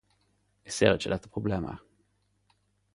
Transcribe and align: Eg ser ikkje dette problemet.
Eg 0.69 0.75
ser 0.77 0.95
ikkje 0.97 1.13
dette 1.15 1.33
problemet. 1.37 1.87